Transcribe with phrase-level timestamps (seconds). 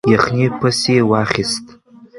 [0.13, 1.65] یخنۍ پسې واخیست.